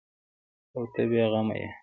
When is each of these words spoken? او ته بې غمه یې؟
او 0.75 0.81
ته 0.93 1.01
بې 1.09 1.23
غمه 1.31 1.55
یې؟ 1.61 1.69